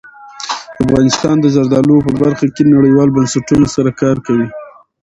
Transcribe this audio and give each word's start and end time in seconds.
افغانستان 0.83 1.35
د 1.41 1.45
زردالو 1.55 1.95
په 2.05 2.11
برخه 2.21 2.45
کې 2.55 2.63
نړیوالو 2.75 3.15
بنسټونو 3.17 3.65
سره 3.75 3.89
کار 4.01 4.17
کوي. 4.25 4.47